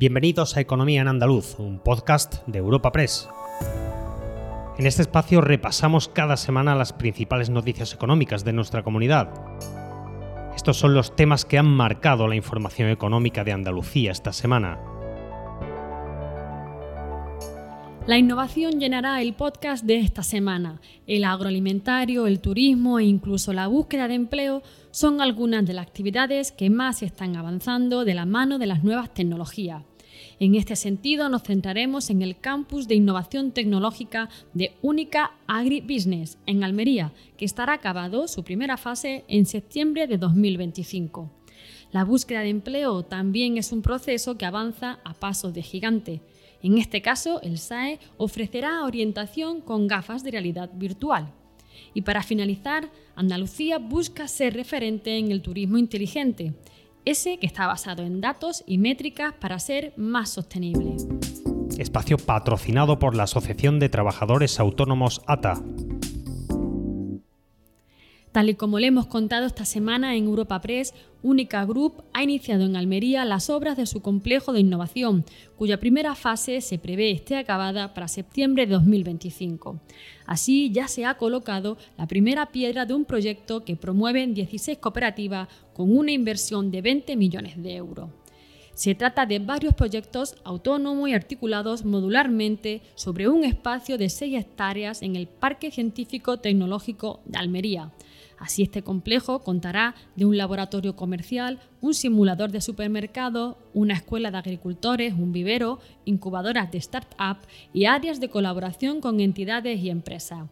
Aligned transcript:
Bienvenidos 0.00 0.56
a 0.56 0.62
Economía 0.62 1.02
en 1.02 1.08
Andaluz, 1.08 1.58
un 1.58 1.78
podcast 1.78 2.36
de 2.46 2.58
Europa 2.58 2.90
Press. 2.90 3.28
En 4.78 4.86
este 4.86 5.02
espacio 5.02 5.42
repasamos 5.42 6.08
cada 6.08 6.38
semana 6.38 6.74
las 6.74 6.94
principales 6.94 7.50
noticias 7.50 7.92
económicas 7.92 8.42
de 8.42 8.54
nuestra 8.54 8.82
comunidad. 8.82 9.28
Estos 10.56 10.78
son 10.78 10.94
los 10.94 11.14
temas 11.16 11.44
que 11.44 11.58
han 11.58 11.66
marcado 11.66 12.28
la 12.28 12.34
información 12.34 12.88
económica 12.88 13.44
de 13.44 13.52
Andalucía 13.52 14.10
esta 14.10 14.32
semana. 14.32 14.78
La 18.06 18.16
innovación 18.16 18.80
llenará 18.80 19.20
el 19.20 19.34
podcast 19.34 19.84
de 19.84 19.98
esta 19.98 20.22
semana. 20.22 20.80
El 21.06 21.24
agroalimentario, 21.24 22.26
el 22.26 22.40
turismo 22.40 22.98
e 22.98 23.04
incluso 23.04 23.52
la 23.52 23.66
búsqueda 23.66 24.08
de 24.08 24.14
empleo 24.14 24.62
son 24.92 25.20
algunas 25.20 25.66
de 25.66 25.74
las 25.74 25.86
actividades 25.86 26.52
que 26.52 26.70
más 26.70 27.02
están 27.02 27.36
avanzando 27.36 28.06
de 28.06 28.14
la 28.14 28.24
mano 28.24 28.58
de 28.58 28.66
las 28.66 28.82
nuevas 28.82 29.12
tecnologías. 29.12 29.89
En 30.42 30.54
este 30.54 30.74
sentido, 30.74 31.28
nos 31.28 31.42
centraremos 31.42 32.08
en 32.08 32.22
el 32.22 32.38
campus 32.40 32.88
de 32.88 32.94
innovación 32.94 33.52
tecnológica 33.52 34.30
de 34.54 34.72
Única 34.80 35.32
Agribusiness 35.46 36.38
en 36.46 36.64
Almería, 36.64 37.12
que 37.36 37.44
estará 37.44 37.74
acabado 37.74 38.26
su 38.26 38.42
primera 38.42 38.78
fase 38.78 39.22
en 39.28 39.44
septiembre 39.44 40.06
de 40.06 40.16
2025. 40.16 41.30
La 41.92 42.04
búsqueda 42.04 42.40
de 42.40 42.48
empleo 42.48 43.02
también 43.02 43.58
es 43.58 43.70
un 43.70 43.82
proceso 43.82 44.38
que 44.38 44.46
avanza 44.46 45.00
a 45.04 45.12
pasos 45.12 45.52
de 45.52 45.60
gigante. 45.60 46.22
En 46.62 46.78
este 46.78 47.02
caso, 47.02 47.42
el 47.42 47.58
SAE 47.58 48.00
ofrecerá 48.16 48.84
orientación 48.84 49.60
con 49.60 49.88
gafas 49.88 50.24
de 50.24 50.30
realidad 50.30 50.70
virtual. 50.72 51.34
Y 51.92 52.00
para 52.00 52.22
finalizar, 52.22 52.90
Andalucía 53.14 53.76
busca 53.76 54.26
ser 54.26 54.54
referente 54.54 55.18
en 55.18 55.32
el 55.32 55.42
turismo 55.42 55.76
inteligente 55.76 56.54
ese 57.04 57.38
que 57.38 57.46
está 57.46 57.66
basado 57.66 58.02
en 58.02 58.20
datos 58.20 58.62
y 58.66 58.78
métricas 58.78 59.34
para 59.34 59.58
ser 59.58 59.92
más 59.96 60.30
sostenible. 60.30 60.96
Espacio 61.78 62.18
patrocinado 62.18 62.98
por 62.98 63.14
la 63.14 63.22
Asociación 63.22 63.78
de 63.78 63.88
Trabajadores 63.88 64.60
Autónomos 64.60 65.22
ATA. 65.26 65.54
Tal 68.32 68.48
y 68.48 68.54
como 68.54 68.78
le 68.78 68.86
hemos 68.86 69.08
contado 69.08 69.44
esta 69.44 69.64
semana 69.64 70.14
en 70.14 70.26
Europa 70.26 70.60
Press, 70.60 70.94
Única 71.20 71.64
Group 71.64 72.04
ha 72.12 72.22
iniciado 72.22 72.64
en 72.64 72.76
Almería 72.76 73.24
las 73.24 73.50
obras 73.50 73.76
de 73.76 73.86
su 73.86 74.02
complejo 74.02 74.52
de 74.52 74.60
innovación, 74.60 75.24
cuya 75.56 75.80
primera 75.80 76.14
fase 76.14 76.60
se 76.60 76.78
prevé 76.78 77.10
esté 77.10 77.36
acabada 77.36 77.92
para 77.92 78.06
septiembre 78.06 78.66
de 78.66 78.74
2025. 78.74 79.80
Así 80.26 80.70
ya 80.70 80.86
se 80.86 81.06
ha 81.06 81.14
colocado 81.14 81.76
la 81.98 82.06
primera 82.06 82.52
piedra 82.52 82.86
de 82.86 82.94
un 82.94 83.04
proyecto 83.04 83.64
que 83.64 83.74
promueven 83.74 84.32
16 84.32 84.78
cooperativas 84.78 85.48
con 85.74 85.94
una 85.94 86.12
inversión 86.12 86.70
de 86.70 86.82
20 86.82 87.16
millones 87.16 87.60
de 87.60 87.74
euros. 87.74 88.10
Se 88.74 88.94
trata 88.94 89.26
de 89.26 89.40
varios 89.40 89.74
proyectos 89.74 90.36
autónomos 90.44 91.08
y 91.08 91.14
articulados 91.14 91.84
modularmente 91.84 92.80
sobre 92.94 93.28
un 93.28 93.44
espacio 93.44 93.98
de 93.98 94.08
6 94.08 94.38
hectáreas 94.38 95.02
en 95.02 95.16
el 95.16 95.26
Parque 95.26 95.72
Científico 95.72 96.38
Tecnológico 96.38 97.20
de 97.26 97.38
Almería, 97.38 97.92
Así 98.40 98.62
este 98.62 98.82
complejo 98.82 99.40
contará 99.40 99.94
de 100.16 100.24
un 100.24 100.38
laboratorio 100.38 100.96
comercial, 100.96 101.60
un 101.82 101.92
simulador 101.92 102.50
de 102.50 102.62
supermercado, 102.62 103.58
una 103.74 103.92
escuela 103.94 104.30
de 104.30 104.38
agricultores, 104.38 105.12
un 105.12 105.30
vivero, 105.30 105.78
incubadoras 106.06 106.72
de 106.72 106.80
start-up 106.80 107.36
y 107.74 107.84
áreas 107.84 108.18
de 108.18 108.30
colaboración 108.30 109.02
con 109.02 109.20
entidades 109.20 109.78
y 109.80 109.90
empresas. 109.90 110.48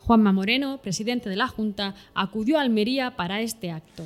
Juanma 0.00 0.32
Moreno, 0.32 0.80
presidente 0.82 1.30
de 1.30 1.36
la 1.36 1.48
Junta, 1.48 1.94
acudió 2.14 2.58
a 2.58 2.60
Almería 2.60 3.16
para 3.16 3.40
este 3.40 3.70
acto. 3.70 4.04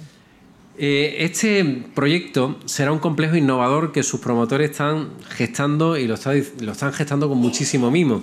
Eh, 0.79 1.17
este 1.21 1.65
proyecto 1.93 2.59
será 2.67 2.93
un 2.93 2.99
complejo 3.01 3.37
innovador 3.37 3.91
que 3.91 4.05
sus 4.05 4.21
promotores 4.21 4.71
están 4.71 5.11
gestando 5.29 5.97
y 5.97 6.07
lo, 6.07 6.15
lo 6.61 6.73
están 6.73 6.93
gestando 6.93 7.29
con 7.29 7.39
muchísimo 7.39 7.91
mimo. 7.91 8.23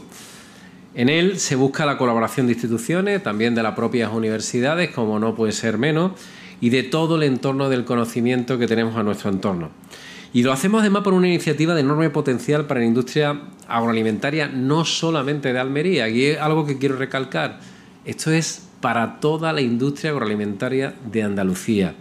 En 0.94 1.08
él 1.08 1.39
se 1.39 1.56
busca 1.56 1.86
la 1.86 1.97
colaboración 1.97 2.47
de 2.47 2.53
instituciones, 2.53 3.23
también 3.23 3.56
de 3.56 3.63
las 3.63 3.75
propias 3.75 4.12
universidades, 4.12 4.90
como 4.91 5.19
no 5.19 5.35
puede 5.35 5.53
ser 5.53 5.78
menos, 5.78 6.12
y 6.59 6.69
de 6.69 6.84
todo 6.84 7.16
el 7.16 7.24
entorno 7.24 7.69
del 7.69 7.85
conocimiento 7.85 8.59
que 8.59 8.68
tenemos 8.68 8.97
a 8.97 9.03
nuestro 9.03 9.30
entorno. 9.30 9.72
Y 10.34 10.44
lo 10.44 10.51
hacemos 10.51 10.81
además 10.81 11.03
por 11.03 11.13
una 11.13 11.28
iniciativa 11.28 11.74
de 11.74 11.81
enorme 11.81 12.09
potencial 12.09 12.66
para 12.66 12.80
la 12.80 12.85
industria 12.85 13.41
agroalimentaria, 13.68 14.47
no 14.47 14.85
solamente 14.85 15.51
de 15.51 15.59
Almería. 15.59 16.07
Y 16.09 16.25
es 16.25 16.40
algo 16.40 16.66
que 16.66 16.78
quiero 16.78 16.96
recalcar. 16.97 17.59
Esto 18.06 18.31
es 18.31 18.68
para 18.80 19.19
toda 19.19 19.51
la 19.53 19.62
industria 19.62 20.12
agroalimentaria 20.12 20.94
de 21.12 21.24
Andalucía. 21.24 21.96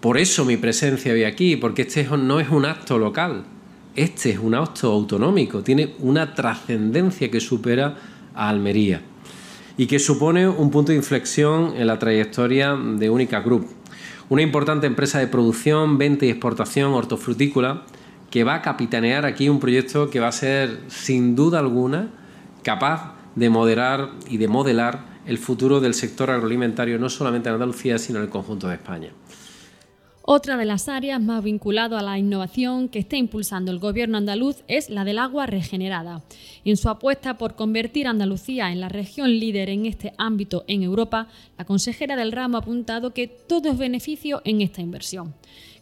Por 0.00 0.18
eso 0.18 0.44
mi 0.44 0.56
presencia 0.56 1.12
hoy 1.12 1.24
aquí, 1.24 1.56
porque 1.56 1.82
este 1.82 2.04
no 2.04 2.40
es 2.40 2.48
un 2.50 2.64
acto 2.64 2.98
local, 2.98 3.44
este 3.98 4.30
es 4.30 4.38
un 4.38 4.54
acto 4.54 4.92
autonómico, 4.92 5.62
tiene 5.62 5.96
una 5.98 6.32
trascendencia 6.32 7.30
que 7.30 7.40
supera 7.40 7.96
a 8.32 8.48
Almería 8.48 9.02
y 9.76 9.86
que 9.86 9.98
supone 9.98 10.48
un 10.48 10.70
punto 10.70 10.92
de 10.92 10.98
inflexión 10.98 11.74
en 11.76 11.88
la 11.88 11.98
trayectoria 11.98 12.76
de 12.76 13.10
Única 13.10 13.40
Group, 13.40 13.68
una 14.28 14.42
importante 14.42 14.86
empresa 14.86 15.18
de 15.18 15.26
producción, 15.26 15.98
venta 15.98 16.26
y 16.26 16.30
exportación 16.30 16.92
hortofrutícola 16.92 17.82
que 18.30 18.44
va 18.44 18.54
a 18.54 18.62
capitanear 18.62 19.24
aquí 19.24 19.48
un 19.48 19.58
proyecto 19.58 20.10
que 20.10 20.20
va 20.20 20.28
a 20.28 20.32
ser, 20.32 20.78
sin 20.86 21.34
duda 21.34 21.58
alguna, 21.58 22.10
capaz 22.62 23.14
de 23.34 23.50
moderar 23.50 24.10
y 24.28 24.36
de 24.36 24.46
modelar 24.46 25.06
el 25.26 25.38
futuro 25.38 25.80
del 25.80 25.94
sector 25.94 26.30
agroalimentario 26.30 27.00
no 27.00 27.08
solamente 27.08 27.48
en 27.48 27.54
Andalucía, 27.54 27.98
sino 27.98 28.18
en 28.18 28.26
el 28.26 28.30
conjunto 28.30 28.68
de 28.68 28.74
España. 28.74 29.10
Otra 30.30 30.58
de 30.58 30.66
las 30.66 30.90
áreas 30.90 31.22
más 31.22 31.42
vinculadas 31.42 31.98
a 31.98 32.04
la 32.04 32.18
innovación 32.18 32.90
que 32.90 32.98
está 32.98 33.16
impulsando 33.16 33.72
el 33.72 33.78
gobierno 33.78 34.18
andaluz 34.18 34.56
es 34.68 34.90
la 34.90 35.04
del 35.04 35.18
agua 35.18 35.46
regenerada. 35.46 36.22
En 36.66 36.76
su 36.76 36.90
apuesta 36.90 37.38
por 37.38 37.54
convertir 37.54 38.06
Andalucía 38.06 38.70
en 38.70 38.78
la 38.78 38.90
región 38.90 39.30
líder 39.30 39.70
en 39.70 39.86
este 39.86 40.12
ámbito 40.18 40.64
en 40.66 40.82
Europa, 40.82 41.28
la 41.56 41.64
consejera 41.64 42.14
del 42.14 42.32
ramo 42.32 42.58
ha 42.58 42.60
apuntado 42.60 43.14
que 43.14 43.26
todo 43.26 43.70
es 43.70 43.78
beneficio 43.78 44.42
en 44.44 44.60
esta 44.60 44.82
inversión. 44.82 45.32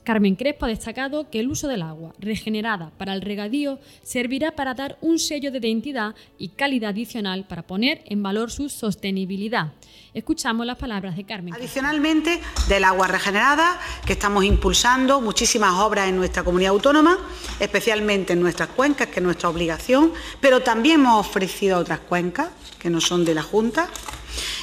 Carmen 0.06 0.36
Crespo 0.36 0.66
ha 0.66 0.68
destacado 0.68 1.28
que 1.30 1.40
el 1.40 1.48
uso 1.48 1.66
del 1.66 1.82
agua 1.82 2.12
regenerada 2.20 2.92
para 2.96 3.12
el 3.12 3.22
regadío 3.22 3.80
servirá 4.04 4.52
para 4.52 4.72
dar 4.72 4.96
un 5.00 5.18
sello 5.18 5.50
de 5.50 5.58
identidad 5.58 6.14
y 6.38 6.50
calidad 6.50 6.90
adicional 6.90 7.44
para 7.48 7.66
poner 7.66 8.04
en 8.06 8.22
valor 8.22 8.52
su 8.52 8.68
sostenibilidad. 8.68 9.72
Escuchamos 10.14 10.64
las 10.64 10.78
palabras 10.78 11.16
de 11.16 11.24
Carmen. 11.24 11.52
Adicionalmente, 11.54 12.40
del 12.68 12.84
agua 12.84 13.08
regenerada, 13.08 13.80
que 14.06 14.12
estamos 14.12 14.44
impulsando 14.44 15.20
muchísimas 15.20 15.72
obras 15.80 16.08
en 16.08 16.16
nuestra 16.16 16.44
comunidad 16.44 16.70
autónoma, 16.70 17.18
especialmente 17.58 18.34
en 18.34 18.40
nuestras 18.40 18.68
cuencas, 18.68 19.08
que 19.08 19.18
es 19.18 19.24
nuestra 19.24 19.48
obligación, 19.48 20.12
pero 20.40 20.62
también 20.62 21.00
hemos 21.00 21.26
ofrecido 21.26 21.78
a 21.78 21.80
otras 21.80 21.98
cuencas 21.98 22.50
que 22.78 22.90
no 22.90 23.00
son 23.00 23.24
de 23.24 23.34
la 23.34 23.42
Junta. 23.42 23.88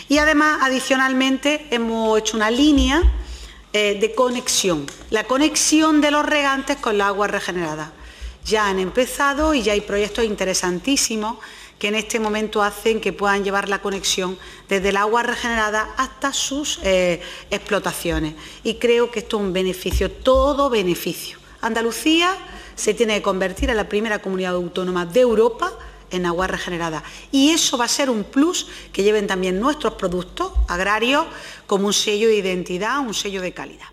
Y 0.08 0.20
además, 0.20 0.60
adicionalmente, 0.62 1.68
hemos 1.70 2.18
hecho 2.18 2.38
una 2.38 2.50
línea 2.50 3.02
eh, 3.74 3.98
de 4.00 4.14
conexión, 4.14 4.86
la 5.10 5.24
conexión 5.24 6.00
de 6.00 6.12
los 6.12 6.26
regantes 6.26 6.78
con 6.78 6.98
la 6.98 7.08
agua 7.08 7.28
regenerada. 7.28 7.92
Ya 8.46 8.68
han 8.68 8.78
empezado 8.78 9.54
y 9.54 9.64
ya 9.64 9.74
hay 9.74 9.82
proyectos 9.82 10.26
interesantísimos 10.26 11.38
que 11.80 11.88
en 11.88 11.96
este 11.96 12.20
momento 12.20 12.62
hacen 12.62 13.02
que 13.02 13.14
puedan 13.14 13.44
llevar 13.44 13.70
la 13.70 13.82
conexión 13.82 14.38
desde 14.70 14.90
el 14.90 14.98
agua 14.98 15.24
regenerada 15.24 15.94
hasta 15.98 16.32
sus 16.32 16.80
eh, 16.84 17.22
explotaciones. 17.50 18.36
Y 18.64 18.76
creo 18.76 19.12
que 19.12 19.20
esto 19.20 19.38
es 19.38 19.44
un 19.44 19.54
beneficio, 19.54 20.12
todo 20.12 20.70
beneficio. 20.70 21.40
Andalucía 21.62 22.38
se 22.76 22.94
tiene 22.94 23.16
que 23.16 23.22
convertir 23.22 23.70
en 23.70 23.78
la 23.78 23.90
primera 23.90 24.20
comunidad 24.20 24.54
autónoma 24.54 25.06
de 25.06 25.22
Europa 25.22 25.74
en 26.14 26.26
agua 26.26 26.48
regenerada. 26.48 27.04
Y 27.32 27.50
eso 27.50 27.78
va 27.78 27.86
a 27.86 27.90
ser 27.90 28.10
un 28.10 28.24
plus 28.24 28.68
que 28.94 29.04
lleven 29.04 29.28
también 29.28 29.60
nuestros 29.60 29.96
productos 29.96 30.52
agrarios 30.68 31.26
como 31.68 31.88
un 31.88 31.94
sello 31.94 32.30
de 32.30 32.38
identidad, 32.38 33.00
un 33.00 33.14
sello 33.14 33.42
de 33.42 33.52
calidad. 33.52 33.88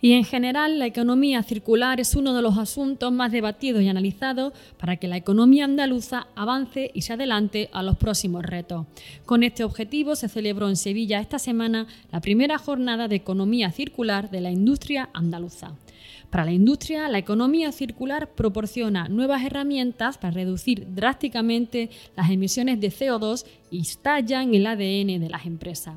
Y 0.00 0.12
en 0.12 0.24
general, 0.24 0.78
la 0.78 0.86
economía 0.86 1.42
circular 1.42 1.98
es 1.98 2.14
uno 2.14 2.32
de 2.32 2.42
los 2.42 2.56
asuntos 2.56 3.10
más 3.10 3.32
debatidos 3.32 3.82
y 3.82 3.88
analizados 3.88 4.52
para 4.78 4.96
que 4.96 5.08
la 5.08 5.16
economía 5.16 5.64
andaluza 5.64 6.28
avance 6.36 6.92
y 6.94 7.02
se 7.02 7.14
adelante 7.14 7.68
a 7.72 7.82
los 7.82 7.96
próximos 7.96 8.44
retos. 8.44 8.86
Con 9.26 9.42
este 9.42 9.64
objetivo 9.64 10.14
se 10.14 10.28
celebró 10.28 10.68
en 10.68 10.76
Sevilla 10.76 11.20
esta 11.20 11.40
semana 11.40 11.88
la 12.12 12.20
primera 12.20 12.58
jornada 12.58 13.08
de 13.08 13.16
economía 13.16 13.72
circular 13.72 14.30
de 14.30 14.40
la 14.40 14.52
industria 14.52 15.10
andaluza. 15.12 15.72
Para 16.30 16.44
la 16.44 16.52
industria, 16.52 17.08
la 17.08 17.18
economía 17.18 17.72
circular 17.72 18.28
proporciona 18.28 19.08
nuevas 19.08 19.42
herramientas 19.44 20.18
para 20.18 20.32
reducir 20.32 20.86
drásticamente 20.94 21.88
las 22.16 22.30
emisiones 22.30 22.80
de 22.80 22.88
CO2 22.88 23.46
y 23.70 23.80
estallan 23.80 24.54
el 24.54 24.66
ADN 24.66 25.20
de 25.20 25.28
las 25.30 25.46
empresas. 25.46 25.94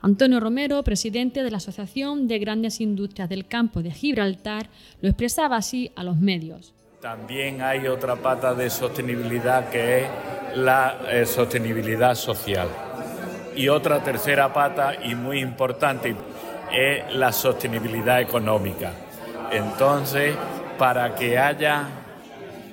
Antonio 0.00 0.38
Romero, 0.40 0.82
presidente 0.84 1.42
de 1.42 1.50
la 1.50 1.56
Asociación 1.56 2.28
de 2.28 2.38
Grandes 2.38 2.80
Industrias 2.80 3.28
del 3.28 3.46
Campo 3.46 3.82
de 3.82 3.90
Gibraltar, 3.90 4.68
lo 5.00 5.08
expresaba 5.08 5.56
así 5.56 5.90
a 5.96 6.04
los 6.04 6.16
medios. 6.16 6.74
También 7.00 7.62
hay 7.62 7.88
otra 7.88 8.14
pata 8.14 8.54
de 8.54 8.70
sostenibilidad 8.70 9.68
que 9.68 10.02
es 10.02 10.08
la 10.56 11.00
eh, 11.10 11.26
sostenibilidad 11.26 12.14
social. 12.14 12.68
Y 13.56 13.68
otra 13.68 14.02
tercera 14.02 14.52
pata 14.52 14.94
y 15.04 15.16
muy 15.16 15.40
importante 15.40 16.14
es 16.72 17.14
la 17.14 17.32
sostenibilidad 17.32 18.20
económica. 18.20 18.92
Entonces, 19.52 20.34
para 20.78 21.14
que 21.14 21.38
haya 21.38 21.86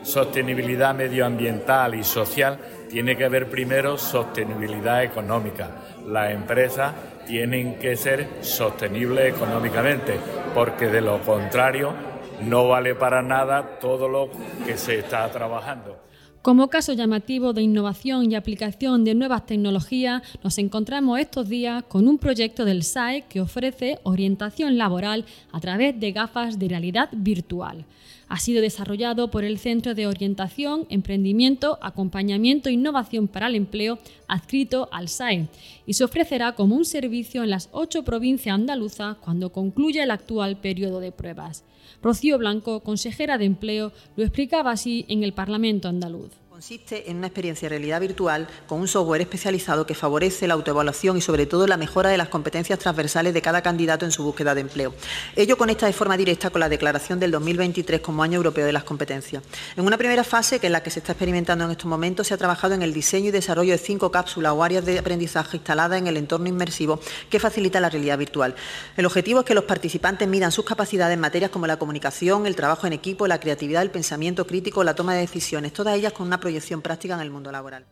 sostenibilidad 0.03 0.95
medioambiental 0.95 1.95
y 1.95 2.03
social, 2.03 2.57
tiene 2.89 3.15
que 3.15 3.25
haber 3.25 3.49
primero 3.49 3.97
sostenibilidad 3.97 5.03
económica. 5.03 5.69
Las 6.07 6.31
empresas 6.31 6.93
tienen 7.27 7.77
que 7.77 7.95
ser 7.95 8.27
sostenibles 8.41 9.35
económicamente, 9.35 10.17
porque 10.55 10.87
de 10.87 11.01
lo 11.01 11.19
contrario 11.19 11.93
no 12.41 12.67
vale 12.67 12.95
para 12.95 13.21
nada 13.21 13.79
todo 13.79 14.07
lo 14.07 14.29
que 14.65 14.77
se 14.77 14.99
está 14.99 15.29
trabajando. 15.29 16.01
Como 16.41 16.69
caso 16.69 16.93
llamativo 16.93 17.51
de 17.51 17.63
innovación 17.63 18.31
y 18.31 18.35
aplicación 18.35 19.03
de 19.03 19.13
nuevas 19.13 19.45
tecnologías, 19.45 20.21
nos 20.41 20.57
encontramos 20.57 21.19
estos 21.19 21.49
días 21.49 21.83
con 21.83 22.07
un 22.07 22.17
proyecto 22.17 22.63
del 22.63 22.83
SAE 22.83 23.25
que 23.27 23.41
ofrece 23.41 23.99
orientación 24.03 24.77
laboral 24.77 25.25
a 25.51 25.59
través 25.59 25.99
de 25.99 26.13
gafas 26.13 26.57
de 26.57 26.69
realidad 26.69 27.09
virtual. 27.11 27.83
Ha 28.29 28.39
sido 28.39 28.61
desarrollado 28.61 29.29
por 29.31 29.43
el 29.43 29.57
Centro 29.57 29.95
de 29.95 30.07
Orientación, 30.07 30.85
Emprendimiento, 30.89 31.77
Acompañamiento 31.81 32.69
e 32.69 32.73
Innovación 32.73 33.27
para 33.27 33.47
el 33.47 33.55
Empleo, 33.55 33.99
adscrito 34.29 34.87
al 34.93 35.09
SAE, 35.09 35.49
y 35.85 35.95
se 35.95 36.05
ofrecerá 36.05 36.53
como 36.53 36.75
un 36.75 36.85
servicio 36.85 37.43
en 37.43 37.49
las 37.49 37.67
ocho 37.73 38.03
provincias 38.03 38.55
andaluzas 38.55 39.17
cuando 39.17 39.51
concluya 39.51 40.03
el 40.03 40.11
actual 40.11 40.55
periodo 40.55 41.01
de 41.01 41.11
pruebas. 41.11 41.65
Rocío 42.01 42.37
Blanco, 42.37 42.79
consejera 42.79 43.37
de 43.37 43.45
Empleo, 43.45 43.91
lo 44.15 44.23
explicaba 44.23 44.71
así 44.71 45.05
en 45.09 45.23
el 45.23 45.33
Parlamento 45.33 45.89
andaluz. 45.89 46.28
Consiste 46.59 47.09
en 47.09 47.15
una 47.15 47.27
experiencia 47.27 47.69
de 47.69 47.75
realidad 47.75 48.01
virtual 48.01 48.45
con 48.67 48.81
un 48.81 48.87
software 48.89 49.21
especializado 49.21 49.85
que 49.85 49.95
favorece 49.95 50.45
la 50.45 50.55
autoevaluación 50.55 51.15
y 51.15 51.21
sobre 51.21 51.45
todo 51.45 51.65
la 51.67 51.77
mejora 51.77 52.09
de 52.09 52.17
las 52.17 52.27
competencias 52.27 52.77
transversales 52.79 53.33
de 53.33 53.41
cada 53.41 53.61
candidato 53.61 54.03
en 54.03 54.11
su 54.11 54.25
búsqueda 54.25 54.53
de 54.53 54.59
empleo. 54.59 54.93
Ello 55.37 55.57
conecta 55.57 55.85
de 55.85 55.93
forma 55.93 56.17
directa 56.17 56.49
con 56.49 56.59
la 56.59 56.67
declaración 56.67 57.17
del 57.17 57.31
2023 57.31 58.01
como 58.01 58.23
Año 58.23 58.35
Europeo 58.35 58.65
de 58.65 58.73
las 58.73 58.83
Competencias. 58.83 59.41
En 59.77 59.85
una 59.85 59.97
primera 59.97 60.25
fase, 60.25 60.59
que 60.59 60.67
es 60.67 60.71
la 60.73 60.83
que 60.83 60.89
se 60.89 60.99
está 60.99 61.13
experimentando 61.13 61.63
en 61.63 61.71
estos 61.71 61.85
momentos, 61.85 62.27
se 62.27 62.33
ha 62.33 62.37
trabajado 62.37 62.73
en 62.73 62.81
el 62.81 62.93
diseño 62.93 63.29
y 63.29 63.31
desarrollo 63.31 63.71
de 63.71 63.77
cinco 63.77 64.11
cápsulas 64.11 64.51
o 64.51 64.61
áreas 64.61 64.83
de 64.83 64.99
aprendizaje 64.99 65.55
instaladas 65.55 65.97
en 65.97 66.07
el 66.07 66.17
entorno 66.17 66.49
inmersivo 66.49 66.99
que 67.29 67.39
facilita 67.39 67.79
la 67.79 67.89
realidad 67.89 68.17
virtual. 68.17 68.53
El 68.97 69.05
objetivo 69.05 69.39
es 69.39 69.45
que 69.45 69.53
los 69.53 69.63
participantes 69.63 70.27
midan 70.27 70.51
sus 70.51 70.65
capacidades 70.65 71.13
en 71.13 71.21
materias 71.21 71.51
como 71.51 71.67
la 71.67 71.79
comunicación, 71.79 72.45
el 72.45 72.57
trabajo 72.57 72.85
en 72.85 72.91
equipo, 72.91 73.27
la 73.27 73.39
creatividad, 73.39 73.81
el 73.81 73.91
pensamiento 73.91 74.45
crítico, 74.45 74.83
la 74.83 74.93
toma 74.93 75.13
de 75.13 75.21
decisiones, 75.21 75.71
todas 75.71 75.95
ellas 75.95 76.11
con 76.11 76.27
una 76.27 76.41
proyección 76.49 76.81
práctica 76.81 77.13
en 77.13 77.19
el 77.21 77.29
mundo 77.29 77.51
laboral. 77.51 77.85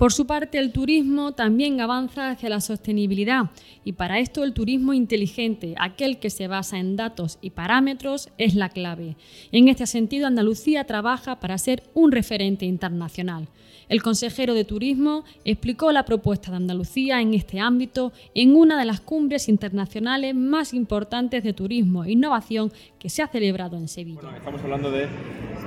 Por 0.00 0.14
su 0.14 0.26
parte, 0.26 0.58
el 0.58 0.72
turismo 0.72 1.32
también 1.32 1.82
avanza 1.82 2.30
hacia 2.30 2.48
la 2.48 2.62
sostenibilidad 2.62 3.50
y 3.84 3.92
para 3.92 4.18
esto 4.18 4.44
el 4.44 4.54
turismo 4.54 4.94
inteligente, 4.94 5.74
aquel 5.78 6.18
que 6.18 6.30
se 6.30 6.48
basa 6.48 6.78
en 6.78 6.96
datos 6.96 7.38
y 7.42 7.50
parámetros, 7.50 8.30
es 8.38 8.54
la 8.54 8.70
clave. 8.70 9.18
En 9.52 9.68
este 9.68 9.86
sentido, 9.86 10.26
Andalucía 10.26 10.84
trabaja 10.84 11.38
para 11.38 11.58
ser 11.58 11.82
un 11.92 12.12
referente 12.12 12.64
internacional. 12.64 13.48
El 13.90 14.02
consejero 14.02 14.54
de 14.54 14.64
Turismo 14.64 15.24
explicó 15.44 15.90
la 15.90 16.04
propuesta 16.04 16.52
de 16.52 16.58
Andalucía 16.58 17.20
en 17.20 17.34
este 17.34 17.58
ámbito 17.58 18.12
en 18.36 18.54
una 18.54 18.78
de 18.78 18.84
las 18.84 19.00
cumbres 19.00 19.48
internacionales 19.48 20.32
más 20.32 20.72
importantes 20.74 21.42
de 21.42 21.52
turismo 21.52 22.04
e 22.04 22.12
innovación 22.12 22.72
que 23.00 23.10
se 23.10 23.20
ha 23.20 23.26
celebrado 23.26 23.76
en 23.76 23.88
Sevilla. 23.88 24.20
estamos 24.36 24.62
hablando 24.62 24.92
de, 24.92 25.08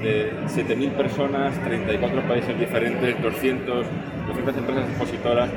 7.000 0.02 0.92
personas, 0.96 1.62
34 1.66 2.28
países 2.28 2.58
diferentes, 2.58 3.22
200, 3.22 3.86
200 4.28 4.58
empresas 4.58 4.90
expositoras. 4.90 5.50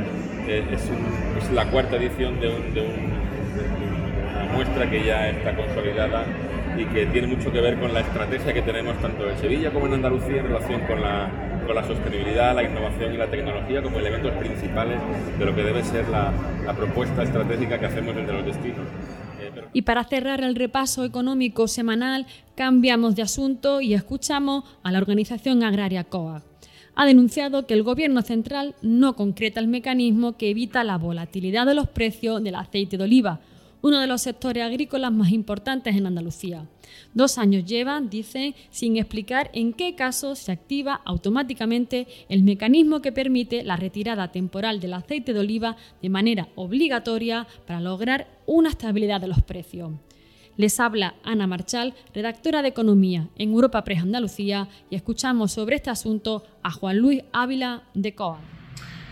Eh, 0.49 0.65
es, 0.73 1.51
la 1.53 1.71
cuarta 1.71 1.97
edición 1.97 2.41
de, 2.41 2.49
de 2.49 2.81
una 2.81 4.53
muestra 4.53 4.91
que 4.91 5.05
ya 5.05 5.29
está 5.29 5.55
consolidada 5.55 6.25
y 6.79 6.85
que 6.87 7.07
tiene 7.07 7.27
mucho 7.27 7.51
que 7.53 7.61
ver 7.61 7.79
con 7.79 7.93
la 7.95 8.01
estrategia 8.01 8.53
que 8.53 8.63
tenemos 8.63 9.01
tanto 9.01 9.29
en 9.29 9.39
Sevilla 9.39 9.71
como 9.71 9.87
en 9.87 9.95
Andalucía 9.95 10.41
en 10.41 10.47
relación 10.49 10.81
con 10.83 11.01
la, 11.01 11.29
con 11.67 11.75
la 11.75 11.85
sostenibilidad, 11.85 12.55
la 12.55 12.65
innovación 12.65 13.15
y 13.15 13.17
la 13.17 13.29
tecnología 13.29 13.83
como 13.83 13.99
elementos 13.99 14.33
principales 14.35 14.99
de 15.39 15.45
lo 15.45 15.55
que 15.55 15.63
debe 15.63 15.83
ser 15.85 16.09
la, 16.09 16.33
la 16.65 16.75
propuesta 16.75 17.23
estratégica 17.23 17.79
que 17.79 17.87
hacemos 17.87 18.15
desde 18.15 18.33
los 18.33 18.45
destinos. 18.45 18.87
Eh, 19.41 19.51
y 19.73 19.83
para 19.83 20.05
cerrar 20.05 20.43
el 20.43 20.55
repaso 20.55 21.05
económico 21.05 21.69
semanal, 21.69 22.27
cambiamos 22.55 23.17
de 23.17 23.23
asunto 23.23 23.81
y 23.81 23.95
escuchamos 23.95 24.65
a 24.83 24.93
la 24.93 24.99
organización 24.99 25.63
agraria 25.63 26.05
COA 26.05 26.43
ha 26.97 27.05
denunciado 27.05 27.67
que 27.67 27.75
el 27.75 27.83
Gobierno 27.83 28.23
central 28.23 28.75
no 28.81 29.15
concreta 29.15 29.61
el 29.61 29.69
mecanismo 29.69 30.37
que 30.39 30.51
evita 30.51 30.83
la 30.83 30.97
volatilidad 30.97 31.67
de 31.67 31.75
los 31.75 31.89
precios 31.89 32.43
del 32.43 32.55
aceite 32.55 32.97
de 32.97 33.05
oliva, 33.05 33.41
uno 33.83 34.01
de 34.01 34.07
los 34.07 34.23
sectores 34.23 34.65
agrícolas 34.65 35.13
más 35.13 35.31
importantes 35.31 35.95
en 35.95 36.07
Andalucía. 36.07 36.67
Dos 37.13 37.37
años 37.37 37.67
llevan, 37.67 38.09
dice, 38.09 38.55
sin 38.71 38.97
explicar 38.97 39.51
en 39.53 39.75
qué 39.75 39.95
casos 39.95 40.39
se 40.39 40.53
activa 40.53 41.03
automáticamente 41.05 42.07
el 42.31 42.43
mecanismo 42.43 43.03
que 43.03 43.13
permite 43.13 43.63
la 43.63 43.77
retirada 43.77 44.33
temporal 44.33 44.81
del 44.81 44.95
aceite 44.95 45.35
de 45.35 45.41
oliva 45.41 45.77
de 46.01 46.09
manera 46.09 46.49
obligatoria 46.55 47.47
para 47.67 47.81
lograr 47.81 48.27
una 48.47 48.71
estabilidad 48.71 49.21
de 49.21 49.29
los 49.29 49.43
precios. 49.43 49.93
Les 50.57 50.81
habla 50.81 51.15
Ana 51.23 51.47
Marchal, 51.47 51.93
redactora 52.15 52.63
de 52.63 52.69
Economía 52.69 53.29
en 53.37 53.51
Europa 53.51 53.85
Press 53.85 54.01
Andalucía, 54.01 54.69
y 54.89 54.97
escuchamos 54.97 55.53
sobre 55.53 55.77
este 55.77 55.91
asunto 55.91 56.45
a 56.63 56.71
Juan 56.71 56.97
Luis 56.97 57.23
Ávila 57.31 57.83
de 57.93 58.15
COA. 58.15 58.39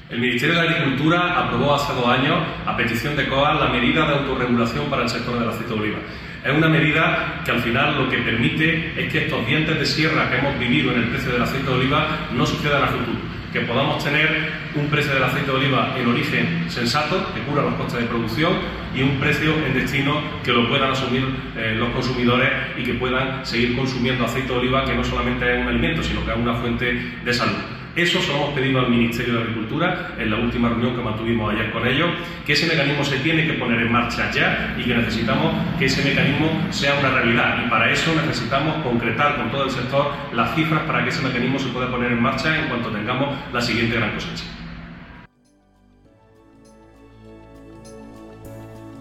El 0.08 0.20
Ministerio 0.20 0.55
de 0.55 0.69
Agricultura 0.69 1.46
aprobó 1.46 1.75
hace 1.75 1.93
dos 1.93 2.06
años, 2.06 2.38
a 2.64 2.75
petición 2.79 3.14
de 3.14 3.29
COA, 3.29 3.55
la 3.55 3.69
medida 3.69 4.06
de 4.06 4.14
autorregulación 4.20 4.87
para 4.88 5.02
el 5.02 5.08
sector 5.11 5.38
del 5.38 5.50
aceite 5.50 5.75
de 5.75 5.81
oliva. 5.81 5.99
Es 6.43 6.56
una 6.56 6.69
medida 6.69 7.43
que 7.44 7.50
al 7.50 7.61
final 7.61 8.02
lo 8.02 8.08
que 8.08 8.19
permite 8.19 9.02
es 9.02 9.12
que 9.12 9.25
estos 9.25 9.46
dientes 9.46 9.79
de 9.79 9.85
sierra 9.85 10.31
que 10.31 10.38
hemos 10.38 10.58
vivido 10.58 10.93
en 10.93 11.00
el 11.00 11.08
precio 11.11 11.32
del 11.32 11.43
aceite 11.43 11.67
de 11.67 11.75
oliva 11.75 12.29
no 12.32 12.46
sucedan 12.46 12.85
a 12.85 12.87
futuro. 12.87 13.19
Que 13.55 13.61
podamos 13.61 14.03
tener 14.03 14.51
un 14.75 14.89
precio 14.89 15.15
del 15.15 15.23
aceite 15.23 15.49
de 15.49 15.56
oliva 15.56 15.95
en 15.97 16.09
origen 16.09 16.65
sensato, 16.69 17.33
que 17.33 17.41
cubra 17.43 17.62
los 17.62 17.75
costes 17.75 18.01
de 18.01 18.06
producción, 18.06 18.53
y 18.93 19.03
un 19.03 19.21
precio 19.21 19.53
en 19.65 19.75
destino 19.75 20.21
que 20.43 20.51
lo 20.51 20.69
puedan 20.69 20.91
asumir 20.91 21.25
eh, 21.56 21.77
los 21.79 21.91
consumidores 21.91 22.51
y 22.77 22.83
que 22.83 22.95
puedan 22.95 23.47
seguir 23.47 23.77
consumiendo 23.77 24.25
aceite 24.25 24.49
de 24.49 24.59
oliva, 24.59 24.85
que 24.85 24.97
no 24.97 25.05
solamente 25.05 25.55
es 25.55 25.62
un 25.62 25.69
alimento, 25.69 26.03
sino 26.03 26.25
que 26.25 26.33
es 26.33 26.37
una 26.37 26.56
fuente 26.56 27.12
de 27.25 27.33
salud. 27.33 27.84
Eso 27.96 28.20
se 28.20 28.26
lo 28.29 28.35
hemos 28.35 28.55
pedido 28.55 28.81
al 28.81 28.91
Ministerio 28.91 29.35
de 29.35 29.43
Agricultura 29.43 30.17
en 30.19 30.29
la 30.29 30.37
última 30.38 30.69
reunión 30.69 30.96
que 30.96 31.02
mantuvimos 31.02 31.55
ayer 31.55 31.70
con 31.70 31.87
ellos, 31.87 32.11
que 32.44 32.55
ese 32.55 32.67
mecanismo 32.67 33.05
se 33.05 33.19
tiene 33.20 33.46
que 33.46 33.52
poner 33.52 33.82
en 33.82 33.93
marcha 33.93 34.32
ya 34.32 34.75
y 34.76 34.82
que 34.82 34.94
necesitamos 34.96 35.55
que 35.79 35.85
ese 35.85 36.02
mecanismo 36.02 36.49
sea 36.70 36.99
una 36.99 37.11
realidad. 37.11 37.64
Y 37.64 37.70
para 37.70 37.93
eso 37.93 38.12
necesitamos 38.17 38.82
concretar 38.82 39.37
con 39.37 39.50
todo 39.52 39.64
el 39.67 39.70
sector 39.70 40.11
las 40.32 40.56
cifras 40.56 40.82
para 40.82 41.05
que 41.05 41.11
ese 41.11 41.23
mecanismo 41.23 41.56
se 41.60 41.69
pueda 41.69 41.89
poner 41.89 42.10
en 42.10 42.20
marcha 42.20 42.58
en 42.58 42.69
cuanto 42.69 42.89
tengamos 42.89 43.32
la 43.53 43.60
siguiente 43.60 43.94
gran 43.94 44.13
cosecha. 44.15 44.44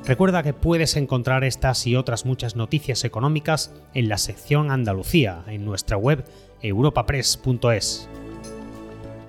Recuerda 0.06 0.44
que 0.44 0.54
puedes 0.54 0.98
encontrar 0.98 1.44
estas 1.46 1.88
y 1.88 1.96
otras 1.96 2.26
muchas 2.28 2.56
noticias 2.56 3.06
económicas 3.06 3.74
en 3.96 4.08
la 4.08 4.20
sección 4.20 4.70
Andalucía 4.70 5.44
en 5.48 5.66
nuestra 5.66 5.98
web 5.98 6.26
europapress.es. 6.62 8.10